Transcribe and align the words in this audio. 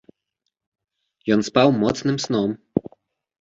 Ён 1.35 1.41
спаў 1.49 1.67
моцным 1.83 2.17
сном. 2.25 2.57